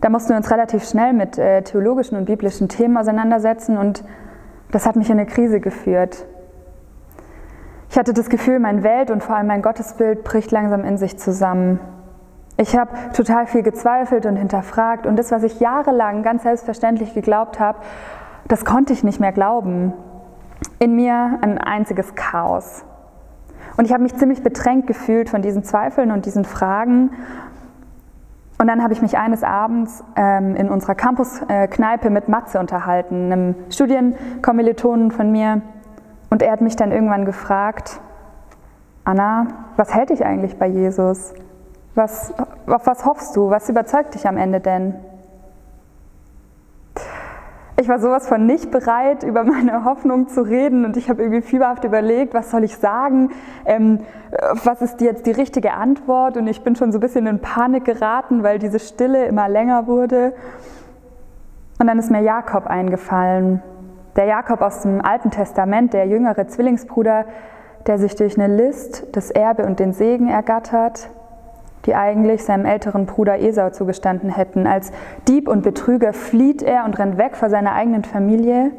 da 0.00 0.10
mussten 0.10 0.30
wir 0.30 0.36
uns 0.36 0.50
relativ 0.50 0.84
schnell 0.84 1.12
mit 1.12 1.38
äh, 1.38 1.62
theologischen 1.62 2.16
und 2.18 2.26
biblischen 2.26 2.68
Themen 2.68 2.96
auseinandersetzen 2.96 3.76
und 3.78 4.04
das 4.70 4.86
hat 4.86 4.96
mich 4.96 5.08
in 5.08 5.18
eine 5.18 5.26
Krise 5.26 5.60
geführt. 5.60 6.26
Ich 7.90 7.98
hatte 7.98 8.12
das 8.12 8.28
Gefühl, 8.28 8.58
mein 8.58 8.82
Welt 8.82 9.10
und 9.10 9.22
vor 9.22 9.34
allem 9.34 9.46
mein 9.46 9.62
Gottesbild 9.62 10.24
bricht 10.24 10.50
langsam 10.50 10.84
in 10.84 10.98
sich 10.98 11.18
zusammen. 11.18 11.80
Ich 12.60 12.76
habe 12.76 12.90
total 13.14 13.46
viel 13.46 13.62
gezweifelt 13.62 14.26
und 14.26 14.34
hinterfragt 14.34 15.06
und 15.06 15.16
das, 15.16 15.30
was 15.30 15.44
ich 15.44 15.60
jahrelang 15.60 16.24
ganz 16.24 16.42
selbstverständlich 16.42 17.14
geglaubt 17.14 17.60
habe, 17.60 17.78
das 18.48 18.64
konnte 18.64 18.92
ich 18.92 19.04
nicht 19.04 19.20
mehr 19.20 19.30
glauben. 19.30 19.92
In 20.80 20.96
mir 20.96 21.38
ein 21.40 21.58
einziges 21.58 22.16
Chaos. 22.16 22.84
Und 23.76 23.84
ich 23.84 23.92
habe 23.92 24.02
mich 24.02 24.16
ziemlich 24.16 24.42
bedrängt 24.42 24.88
gefühlt 24.88 25.30
von 25.30 25.40
diesen 25.40 25.62
Zweifeln 25.62 26.10
und 26.10 26.26
diesen 26.26 26.44
Fragen. 26.44 27.10
Und 28.58 28.66
dann 28.66 28.82
habe 28.82 28.92
ich 28.92 29.02
mich 29.02 29.16
eines 29.16 29.44
Abends 29.44 30.02
ähm, 30.16 30.56
in 30.56 30.68
unserer 30.68 30.96
Campus-Kneipe 30.96 32.10
mit 32.10 32.28
Matze 32.28 32.58
unterhalten, 32.58 33.30
einem 33.30 33.54
Studienkommilitonen 33.70 35.12
von 35.12 35.30
mir. 35.30 35.62
Und 36.28 36.42
er 36.42 36.50
hat 36.50 36.60
mich 36.60 36.74
dann 36.74 36.90
irgendwann 36.90 37.24
gefragt, 37.24 38.00
Anna, 39.04 39.46
was 39.76 39.94
hält 39.94 40.10
dich 40.10 40.26
eigentlich 40.26 40.58
bei 40.58 40.66
Jesus? 40.66 41.34
Was, 41.98 42.32
auf 42.68 42.86
was 42.86 43.04
hoffst 43.04 43.34
du? 43.34 43.50
Was 43.50 43.68
überzeugt 43.68 44.14
dich 44.14 44.28
am 44.28 44.36
Ende 44.36 44.60
denn? 44.60 44.94
Ich 47.76 47.88
war 47.88 47.98
sowas 47.98 48.28
von 48.28 48.46
nicht 48.46 48.70
bereit, 48.70 49.24
über 49.24 49.42
meine 49.42 49.84
Hoffnung 49.84 50.28
zu 50.28 50.42
reden 50.42 50.84
und 50.84 50.96
ich 50.96 51.10
habe 51.10 51.22
irgendwie 51.22 51.42
fieberhaft 51.42 51.82
überlegt, 51.82 52.34
was 52.34 52.52
soll 52.52 52.62
ich 52.62 52.76
sagen, 52.76 53.30
ähm, 53.66 53.98
was 54.62 54.80
ist 54.80 55.00
jetzt 55.00 55.26
die 55.26 55.32
richtige 55.32 55.72
Antwort 55.72 56.36
und 56.36 56.46
ich 56.46 56.62
bin 56.62 56.76
schon 56.76 56.92
so 56.92 56.98
ein 56.98 57.00
bisschen 57.00 57.26
in 57.26 57.40
Panik 57.40 57.84
geraten, 57.84 58.44
weil 58.44 58.60
diese 58.60 58.78
Stille 58.78 59.26
immer 59.26 59.48
länger 59.48 59.88
wurde. 59.88 60.34
Und 61.80 61.88
dann 61.88 61.98
ist 61.98 62.12
mir 62.12 62.22
Jakob 62.22 62.68
eingefallen, 62.68 63.60
der 64.14 64.26
Jakob 64.26 64.60
aus 64.60 64.82
dem 64.82 65.04
Alten 65.04 65.32
Testament, 65.32 65.94
der 65.94 66.06
jüngere 66.06 66.46
Zwillingsbruder, 66.46 67.24
der 67.88 67.98
sich 67.98 68.14
durch 68.14 68.38
eine 68.38 68.54
List 68.54 69.04
das 69.16 69.32
Erbe 69.32 69.66
und 69.66 69.80
den 69.80 69.92
Segen 69.92 70.28
ergattert, 70.28 71.10
die 71.88 71.94
eigentlich 71.94 72.44
seinem 72.44 72.66
älteren 72.66 73.06
Bruder 73.06 73.40
Esau 73.40 73.70
zugestanden 73.70 74.28
hätten. 74.28 74.66
Als 74.66 74.92
Dieb 75.26 75.48
und 75.48 75.62
Betrüger 75.62 76.12
flieht 76.12 76.60
er 76.60 76.84
und 76.84 76.98
rennt 76.98 77.16
weg 77.16 77.34
vor 77.34 77.48
seiner 77.48 77.72
eigenen 77.72 78.04
Familie. 78.04 78.72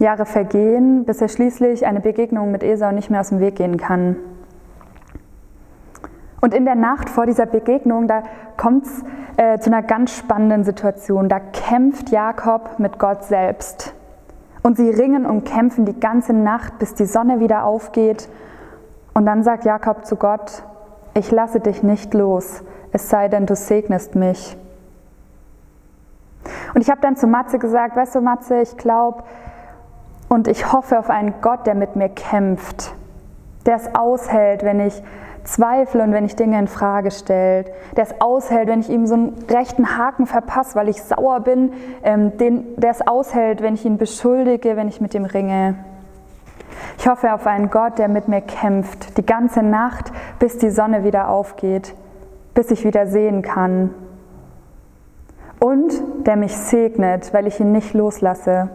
Jahre 0.00 0.26
vergehen, 0.26 1.04
bis 1.04 1.22
er 1.22 1.28
schließlich 1.28 1.86
eine 1.86 2.00
Begegnung 2.00 2.50
mit 2.50 2.64
Esau 2.64 2.90
nicht 2.90 3.08
mehr 3.08 3.20
aus 3.20 3.28
dem 3.28 3.38
Weg 3.38 3.54
gehen 3.54 3.76
kann. 3.76 4.16
Und 6.40 6.54
in 6.54 6.64
der 6.64 6.74
Nacht 6.74 7.08
vor 7.08 7.24
dieser 7.24 7.46
Begegnung, 7.46 8.08
da 8.08 8.24
kommt 8.56 8.86
es 8.86 9.04
äh, 9.36 9.60
zu 9.60 9.70
einer 9.70 9.82
ganz 9.82 10.16
spannenden 10.16 10.64
Situation. 10.64 11.28
Da 11.28 11.38
kämpft 11.38 12.10
Jakob 12.10 12.80
mit 12.80 12.98
Gott 12.98 13.22
selbst. 13.22 13.94
Und 14.64 14.76
sie 14.76 14.90
ringen 14.90 15.24
und 15.24 15.44
kämpfen 15.44 15.84
die 15.84 16.00
ganze 16.00 16.32
Nacht, 16.32 16.80
bis 16.80 16.94
die 16.94 17.06
Sonne 17.06 17.38
wieder 17.38 17.62
aufgeht. 17.62 18.28
Und 19.14 19.24
dann 19.24 19.44
sagt 19.44 19.64
Jakob 19.64 20.04
zu 20.04 20.16
Gott, 20.16 20.64
ich 21.14 21.30
lasse 21.30 21.60
dich 21.60 21.82
nicht 21.82 22.14
los, 22.14 22.62
es 22.92 23.08
sei 23.08 23.28
denn, 23.28 23.46
du 23.46 23.56
segnest 23.56 24.14
mich. 24.14 24.56
Und 26.74 26.80
ich 26.80 26.90
habe 26.90 27.00
dann 27.00 27.16
zu 27.16 27.26
Matze 27.26 27.58
gesagt, 27.58 27.96
weißt 27.96 28.14
du 28.14 28.20
Matze, 28.20 28.60
ich 28.60 28.76
glaube 28.76 29.22
und 30.28 30.48
ich 30.48 30.72
hoffe 30.72 30.98
auf 30.98 31.10
einen 31.10 31.34
Gott, 31.40 31.66
der 31.66 31.74
mit 31.74 31.96
mir 31.96 32.08
kämpft, 32.08 32.92
der 33.66 33.76
es 33.76 33.94
aushält, 33.94 34.62
wenn 34.62 34.80
ich 34.80 35.02
zweifle 35.44 36.02
und 36.02 36.12
wenn 36.12 36.24
ich 36.24 36.36
Dinge 36.36 36.58
in 36.58 36.68
Frage 36.68 37.10
stelle, 37.10 37.64
der 37.96 38.04
es 38.04 38.20
aushält, 38.20 38.68
wenn 38.68 38.80
ich 38.80 38.90
ihm 38.90 39.06
so 39.06 39.14
einen 39.14 39.46
rechten 39.50 39.96
Haken 39.96 40.26
verpasse, 40.26 40.74
weil 40.74 40.88
ich 40.88 41.02
sauer 41.02 41.40
bin, 41.40 41.72
ähm, 42.02 42.32
der 42.38 42.90
es 42.90 43.06
aushält, 43.06 43.62
wenn 43.62 43.74
ich 43.74 43.84
ihn 43.84 43.96
beschuldige, 43.96 44.76
wenn 44.76 44.88
ich 44.88 45.00
mit 45.00 45.14
ihm 45.14 45.24
ringe. 45.24 45.76
Ich 46.98 47.08
hoffe 47.08 47.32
auf 47.32 47.46
einen 47.46 47.70
Gott, 47.70 47.98
der 47.98 48.08
mit 48.08 48.28
mir 48.28 48.40
kämpft, 48.40 49.16
die 49.16 49.26
ganze 49.26 49.62
Nacht, 49.62 50.12
bis 50.38 50.58
die 50.58 50.70
Sonne 50.70 51.04
wieder 51.04 51.28
aufgeht, 51.28 51.94
bis 52.54 52.70
ich 52.70 52.84
wieder 52.84 53.06
sehen 53.06 53.42
kann. 53.42 53.94
Und 55.60 55.92
der 56.26 56.36
mich 56.36 56.56
segnet, 56.56 57.32
weil 57.34 57.46
ich 57.46 57.60
ihn 57.60 57.72
nicht 57.72 57.94
loslasse. 57.94 58.70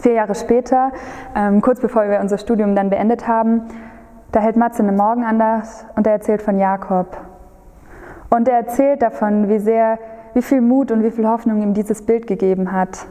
Vier 0.00 0.14
Jahre 0.14 0.34
später, 0.34 0.92
ähm, 1.36 1.60
kurz 1.60 1.80
bevor 1.80 2.08
wir 2.08 2.20
unser 2.20 2.38
Studium 2.38 2.74
dann 2.74 2.90
beendet 2.90 3.28
haben, 3.28 3.62
da 4.32 4.40
hält 4.40 4.56
Matze 4.56 4.82
eine 4.82 4.92
Morgenandacht 4.92 5.86
und 5.94 6.06
er 6.06 6.14
erzählt 6.14 6.42
von 6.42 6.58
Jakob. 6.58 7.16
Und 8.30 8.48
er 8.48 8.56
erzählt 8.56 9.02
davon, 9.02 9.48
wie 9.48 9.58
sehr 9.58 9.98
wie 10.34 10.42
viel 10.42 10.60
Mut 10.60 10.90
und 10.90 11.02
wie 11.02 11.10
viel 11.10 11.28
Hoffnung 11.28 11.60
ihm 11.60 11.74
dieses 11.74 12.04
Bild 12.06 12.26
gegeben 12.26 12.72
hat. 12.72 13.06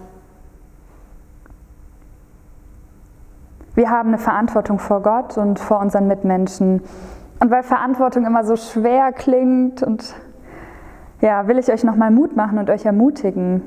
Wir 3.74 3.90
haben 3.90 4.10
eine 4.10 4.18
Verantwortung 4.18 4.80
vor 4.80 5.02
Gott 5.02 5.38
und 5.38 5.60
vor 5.60 5.80
unseren 5.80 6.08
Mitmenschen. 6.08 6.82
Und 7.40 7.52
weil 7.52 7.64
Verantwortung 7.64 8.26
immer 8.26 8.44
so 8.44 8.56
schwer 8.56 9.14
klingt 9.14 9.82
und 9.82 10.14
ja, 11.22 11.48
will 11.48 11.58
ich 11.58 11.72
euch 11.72 11.84
nochmal 11.84 12.12
Mut 12.12 12.36
machen 12.36 12.58
und 12.58 12.70
euch 12.70 12.86
ermutigen. 12.86 13.64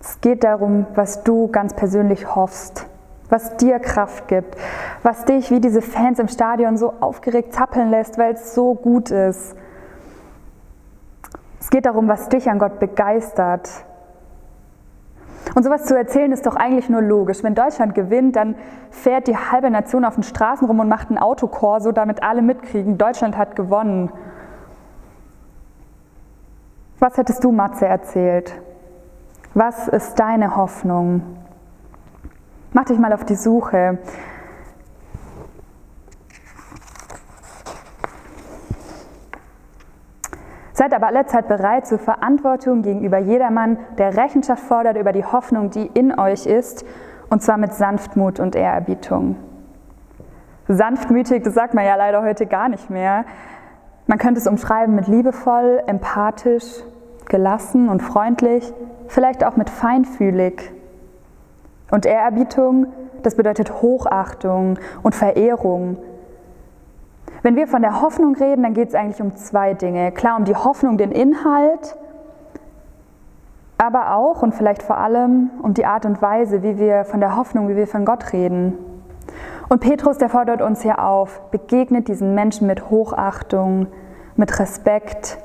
Es 0.00 0.20
geht 0.20 0.44
darum, 0.44 0.86
was 0.94 1.24
du 1.24 1.48
ganz 1.48 1.74
persönlich 1.74 2.34
hoffst, 2.34 2.86
was 3.30 3.56
dir 3.56 3.78
Kraft 3.78 4.28
gibt, 4.28 4.56
was 5.02 5.24
dich 5.24 5.50
wie 5.50 5.60
diese 5.60 5.82
Fans 5.82 6.18
im 6.18 6.28
Stadion 6.28 6.76
so 6.76 6.94
aufgeregt 7.00 7.54
zappeln 7.54 7.90
lässt, 7.90 8.18
weil 8.18 8.34
es 8.34 8.54
so 8.54 8.74
gut 8.74 9.10
ist. 9.10 9.56
Es 11.60 11.70
geht 11.70 11.86
darum, 11.86 12.08
was 12.08 12.28
dich 12.28 12.48
an 12.48 12.58
Gott 12.58 12.78
begeistert. 12.78 13.68
Und 15.58 15.64
sowas 15.64 15.86
zu 15.86 15.98
erzählen 15.98 16.30
ist 16.30 16.46
doch 16.46 16.54
eigentlich 16.54 16.88
nur 16.88 17.02
logisch. 17.02 17.42
Wenn 17.42 17.56
Deutschland 17.56 17.92
gewinnt, 17.92 18.36
dann 18.36 18.54
fährt 18.92 19.26
die 19.26 19.36
halbe 19.36 19.68
Nation 19.72 20.04
auf 20.04 20.14
den 20.14 20.22
Straßen 20.22 20.64
rum 20.68 20.78
und 20.78 20.88
macht 20.88 21.08
einen 21.08 21.18
Autokorso, 21.18 21.90
damit 21.90 22.22
alle 22.22 22.42
mitkriegen, 22.42 22.96
Deutschland 22.96 23.36
hat 23.36 23.56
gewonnen. 23.56 24.12
Was 27.00 27.16
hättest 27.16 27.42
du, 27.42 27.50
Matze, 27.50 27.88
erzählt? 27.88 28.54
Was 29.52 29.88
ist 29.88 30.20
deine 30.20 30.54
Hoffnung? 30.54 31.22
Mach 32.72 32.84
dich 32.84 33.00
mal 33.00 33.12
auf 33.12 33.24
die 33.24 33.34
Suche. 33.34 33.98
Seid 40.78 40.94
aber 40.94 41.08
allezeit 41.08 41.48
bereit 41.48 41.88
zur 41.88 41.98
Verantwortung 41.98 42.82
gegenüber 42.82 43.18
jedermann, 43.18 43.78
der 43.98 44.16
Rechenschaft 44.16 44.62
fordert 44.62 44.96
über 44.96 45.10
die 45.10 45.24
Hoffnung, 45.24 45.70
die 45.70 45.90
in 45.92 46.16
euch 46.16 46.46
ist, 46.46 46.84
und 47.30 47.42
zwar 47.42 47.56
mit 47.56 47.74
Sanftmut 47.74 48.38
und 48.38 48.54
Ehrerbietung. 48.54 49.34
Sanftmütig, 50.68 51.42
das 51.42 51.54
sagt 51.54 51.74
man 51.74 51.84
ja 51.84 51.96
leider 51.96 52.22
heute 52.22 52.46
gar 52.46 52.68
nicht 52.68 52.90
mehr. 52.90 53.24
Man 54.06 54.18
könnte 54.18 54.38
es 54.38 54.46
umschreiben 54.46 54.94
mit 54.94 55.08
liebevoll, 55.08 55.82
empathisch, 55.88 56.84
gelassen 57.28 57.88
und 57.88 58.00
freundlich, 58.00 58.72
vielleicht 59.08 59.42
auch 59.42 59.56
mit 59.56 59.70
feinfühlig. 59.70 60.72
Und 61.90 62.06
Ehrerbietung, 62.06 62.86
das 63.24 63.34
bedeutet 63.34 63.82
Hochachtung 63.82 64.78
und 65.02 65.16
Verehrung. 65.16 65.96
Wenn 67.42 67.56
wir 67.56 67.68
von 67.68 67.82
der 67.82 68.00
Hoffnung 68.00 68.34
reden, 68.34 68.62
dann 68.62 68.74
geht 68.74 68.88
es 68.88 68.94
eigentlich 68.94 69.22
um 69.22 69.36
zwei 69.36 69.74
Dinge. 69.74 70.10
Klar, 70.12 70.36
um 70.36 70.44
die 70.44 70.56
Hoffnung, 70.56 70.98
den 70.98 71.12
Inhalt, 71.12 71.96
aber 73.78 74.14
auch 74.14 74.42
und 74.42 74.54
vielleicht 74.54 74.82
vor 74.82 74.98
allem 74.98 75.50
um 75.62 75.72
die 75.72 75.86
Art 75.86 76.04
und 76.04 76.20
Weise, 76.20 76.64
wie 76.64 76.78
wir 76.78 77.04
von 77.04 77.20
der 77.20 77.36
Hoffnung, 77.36 77.68
wie 77.68 77.76
wir 77.76 77.86
von 77.86 78.04
Gott 78.04 78.32
reden. 78.32 78.76
Und 79.68 79.80
Petrus, 79.80 80.18
der 80.18 80.28
fordert 80.28 80.62
uns 80.62 80.82
hier 80.82 81.04
auf, 81.04 81.40
begegnet 81.50 82.08
diesen 82.08 82.34
Menschen 82.34 82.66
mit 82.66 82.90
Hochachtung, 82.90 83.86
mit 84.34 84.58
Respekt, 84.58 85.38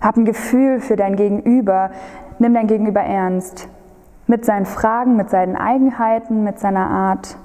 hab 0.00 0.16
ein 0.16 0.24
Gefühl 0.24 0.80
für 0.80 0.94
dein 0.94 1.16
Gegenüber, 1.16 1.90
nimm 2.38 2.54
dein 2.54 2.66
Gegenüber 2.66 3.00
ernst, 3.00 3.68
mit 4.26 4.44
seinen 4.44 4.66
Fragen, 4.66 5.16
mit 5.16 5.30
seinen 5.30 5.56
Eigenheiten, 5.56 6.44
mit 6.44 6.60
seiner 6.60 6.88
Art, 6.88 7.36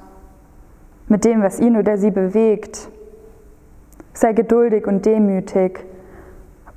mit 1.08 1.26
dem, 1.26 1.42
was 1.42 1.60
ihn 1.60 1.78
oder 1.78 1.98
sie 1.98 2.12
bewegt. 2.12 2.90
Sei 4.18 4.34
geduldig 4.34 4.88
und 4.88 5.06
demütig 5.06 5.86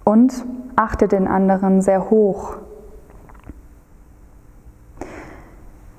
und 0.05 0.45
achte 0.77 1.09
den 1.09 1.27
anderen 1.27 1.81
sehr 1.81 2.11
hoch. 2.11 2.57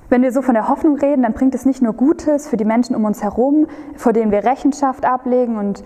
Wenn 0.07 0.21
wir 0.21 0.31
so 0.31 0.43
von 0.43 0.53
der 0.53 0.67
Hoffnung 0.67 0.99
reden, 0.99 1.23
dann 1.23 1.33
bringt 1.33 1.55
es 1.55 1.65
nicht 1.65 1.81
nur 1.81 1.93
Gutes 1.93 2.47
für 2.47 2.57
die 2.57 2.65
Menschen 2.65 2.95
um 2.95 3.05
uns 3.05 3.23
herum, 3.23 3.65
vor 3.95 4.13
denen 4.13 4.31
wir 4.31 4.43
Rechenschaft 4.43 5.03
ablegen 5.03 5.57
und 5.57 5.83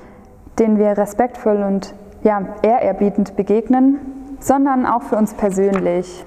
denen 0.60 0.78
wir 0.78 0.98
respektvoll 0.98 1.64
und 1.64 1.96
ja, 2.22 2.42
ehrerbietend 2.62 3.38
begegnen, 3.38 4.00
sondern 4.42 4.86
auch 4.86 5.04
für 5.04 5.16
uns 5.16 5.36
persönlich. 5.36 6.26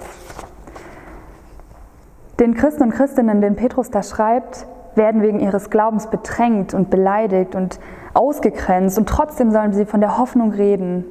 Den 2.39 2.55
Christen 2.55 2.81
und 2.81 2.91
Christinnen, 2.93 3.41
den 3.41 3.55
Petrus 3.55 3.91
da 3.91 4.01
schreibt, 4.01 4.65
werden 4.99 5.23
wegen 5.23 5.39
ihres 5.39 5.71
Glaubens 5.71 6.07
bedrängt 6.07 6.75
und 6.75 6.91
beleidigt 6.91 7.55
und 7.55 7.79
ausgegrenzt 8.13 8.99
und 8.99 9.09
trotzdem 9.09 9.49
sollen 9.49 9.73
sie 9.73 9.85
von 9.85 10.01
der 10.01 10.19
Hoffnung 10.19 10.51
reden. 10.51 11.05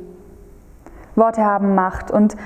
Worte 1.16 1.44
haben 1.44 1.74
Macht 1.74 2.12
und 2.12 2.36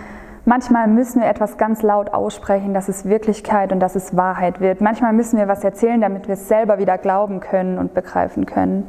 manchmal 0.46 0.88
müssen 0.88 1.20
wir 1.20 1.28
etwas 1.28 1.58
ganz 1.58 1.82
laut 1.82 2.14
aussprechen, 2.14 2.72
dass 2.72 2.88
es 2.88 3.04
Wirklichkeit 3.04 3.72
und 3.72 3.80
dass 3.80 3.96
es 3.96 4.16
Wahrheit 4.16 4.60
wird. 4.60 4.80
Manchmal 4.80 5.12
müssen 5.12 5.38
wir 5.38 5.48
was 5.48 5.62
erzählen, 5.62 6.00
damit 6.00 6.28
wir 6.28 6.34
es 6.34 6.48
selber 6.48 6.78
wieder 6.78 6.96
glauben 6.96 7.40
können 7.40 7.76
und 7.76 7.92
begreifen 7.92 8.46
können. 8.46 8.86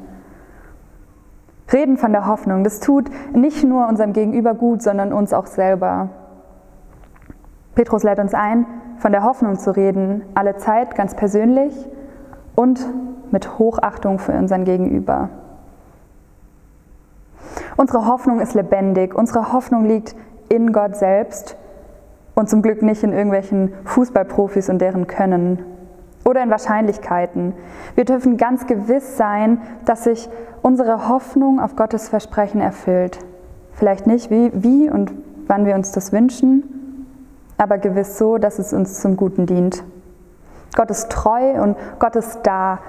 Reden 1.71 1.97
von 1.97 2.11
der 2.11 2.27
Hoffnung, 2.27 2.63
das 2.63 2.79
tut 2.79 3.09
nicht 3.33 3.63
nur 3.63 3.87
unserem 3.87 4.13
Gegenüber 4.13 4.53
gut, 4.53 4.81
sondern 4.83 5.11
uns 5.11 5.33
auch 5.33 5.47
selber. 5.47 6.09
Petrus 7.73 8.03
lädt 8.03 8.19
uns 8.19 8.35
ein, 8.35 8.67
von 8.99 9.11
der 9.11 9.23
Hoffnung 9.23 9.57
zu 9.57 9.75
reden, 9.75 10.21
alle 10.35 10.55
Zeit 10.57 10.95
ganz 10.95 11.15
persönlich 11.15 11.73
und 12.55 12.85
mit 13.31 13.57
Hochachtung 13.57 14.19
für 14.19 14.33
unseren 14.33 14.65
Gegenüber. 14.65 15.29
Unsere 17.75 18.07
Hoffnung 18.07 18.39
ist 18.39 18.53
lebendig, 18.53 19.15
unsere 19.15 19.51
Hoffnung 19.51 19.85
liegt 19.85 20.15
in 20.49 20.71
Gott 20.71 20.95
selbst 20.95 21.57
und 22.35 22.49
zum 22.49 22.61
Glück 22.61 22.81
nicht 22.81 23.03
in 23.03 23.11
irgendwelchen 23.13 23.73
Fußballprofis 23.85 24.69
und 24.69 24.79
deren 24.79 25.07
Können 25.07 25.59
oder 26.23 26.41
in 26.43 26.49
Wahrscheinlichkeiten. 26.49 27.53
Wir 27.95 28.05
dürfen 28.05 28.37
ganz 28.37 28.67
gewiss 28.67 29.17
sein, 29.17 29.61
dass 29.85 30.05
sich 30.05 30.29
unsere 30.61 31.09
Hoffnung 31.09 31.59
auf 31.59 31.75
Gottes 31.75 32.09
Versprechen 32.09 32.61
erfüllt. 32.61 33.19
Vielleicht 33.73 34.07
nicht 34.07 34.29
wie, 34.29 34.51
wie 34.53 34.89
und 34.89 35.11
wann 35.47 35.65
wir 35.65 35.75
uns 35.75 35.91
das 35.91 36.11
wünschen, 36.11 37.07
aber 37.57 37.77
gewiss 37.77 38.17
so, 38.17 38.37
dass 38.37 38.59
es 38.59 38.73
uns 38.73 39.01
zum 39.01 39.17
Guten 39.17 39.45
dient. 39.45 39.83
Gott 40.75 40.89
ist 40.91 41.12
treu 41.12 41.62
und 41.62 41.77
Gott 41.99 42.15
ist 42.15 42.41
da. 42.43 42.79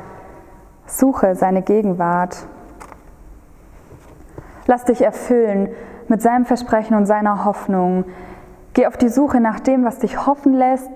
Suche 0.87 1.35
seine 1.35 1.63
Gegenwart. 1.63 2.47
Lass 4.67 4.85
dich 4.85 5.03
erfüllen 5.03 5.69
mit 6.09 6.23
seinem 6.23 6.45
Versprechen 6.45 6.97
und 6.97 7.07
seiner 7.07 7.45
Hoffnung. 7.45 8.05
Geh 8.73 8.87
auf 8.87 8.97
die 8.97 9.09
Suche 9.09 9.41
nach 9.41 9.61
dem, 9.61 9.85
was 9.85 9.99
dich 9.99 10.27
hoffen 10.27 10.55
lässt. 10.55 10.91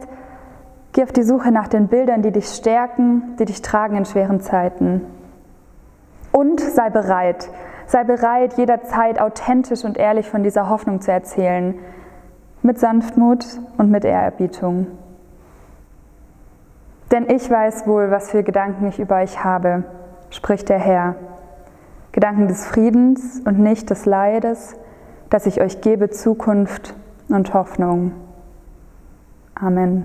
Geh 0.92 1.03
auf 1.03 1.12
die 1.12 1.22
Suche 1.22 1.53
nach 1.53 1.68
den 1.68 1.88
Bildern, 1.88 2.22
die 2.22 2.33
dich 2.33 2.48
stärken, 2.48 3.37
die 3.38 3.44
dich 3.44 3.62
tragen 3.62 3.96
in 3.96 4.05
schweren 4.05 4.40
Zeiten. 4.40 5.03
Und 6.33 6.61
sei 6.61 6.90
bereit, 6.90 7.48
sei 7.87 8.05
bereit, 8.05 8.55
jederzeit 8.55 9.20
authentisch 9.20 9.85
und 9.85 9.96
ehrlich 9.96 10.29
von 10.29 10.42
dieser 10.42 10.68
Hoffnung 10.68 11.01
zu 11.01 11.12
erzählen, 11.12 11.74
mit 12.62 12.79
Sanftmut 12.79 13.46
und 13.77 13.90
mit 13.90 14.05
Ehrerbietung. 14.05 14.87
Denn 17.11 17.29
ich 17.31 17.51
weiß 17.51 17.87
wohl, 17.87 18.11
was 18.11 18.31
für 18.31 18.42
Gedanken 18.42 18.87
ich 18.88 18.99
über 18.99 19.16
euch 19.16 19.42
habe, 19.42 19.85
spricht 20.31 20.68
der 20.68 20.79
Herr. 20.79 21.14
Gedanken 22.12 22.49
des 22.49 22.66
Friedens 22.66 23.40
und 23.44 23.59
nicht 23.59 23.90
des 23.90 24.05
Leides, 24.05 24.77
dass 25.31 25.47
ich 25.47 25.61
euch 25.61 25.81
gebe 25.81 26.11
Zukunft 26.11 26.94
und 27.29 27.55
Hoffnung. 27.55 28.12
Amen. 29.55 30.05